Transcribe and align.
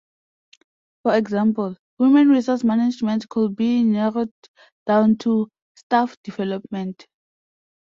For 1.03 1.15
example, 1.15 1.77
Human 1.99 2.29
resource 2.29 2.63
management 2.63 3.29
could 3.29 3.55
be 3.55 3.83
narrowed 3.83 4.33
down 4.87 5.17
to: 5.17 5.49
Staff 5.75 6.15
development. 6.23 7.05